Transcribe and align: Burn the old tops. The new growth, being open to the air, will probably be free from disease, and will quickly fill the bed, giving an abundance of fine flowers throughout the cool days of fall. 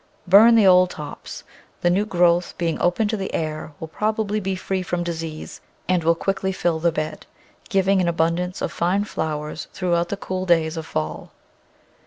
Burn 0.27 0.55
the 0.55 0.65
old 0.65 0.89
tops. 0.89 1.43
The 1.81 1.91
new 1.91 2.07
growth, 2.07 2.55
being 2.57 2.81
open 2.81 3.07
to 3.09 3.15
the 3.17 3.31
air, 3.35 3.73
will 3.79 3.87
probably 3.87 4.39
be 4.39 4.55
free 4.55 4.81
from 4.81 5.03
disease, 5.03 5.61
and 5.87 6.03
will 6.03 6.15
quickly 6.15 6.51
fill 6.51 6.79
the 6.79 6.91
bed, 6.91 7.27
giving 7.69 8.01
an 8.01 8.07
abundance 8.07 8.63
of 8.63 8.71
fine 8.71 9.03
flowers 9.03 9.67
throughout 9.73 10.09
the 10.09 10.17
cool 10.17 10.47
days 10.47 10.75
of 10.75 10.87
fall. 10.87 11.33